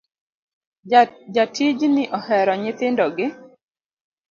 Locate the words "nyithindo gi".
2.61-3.27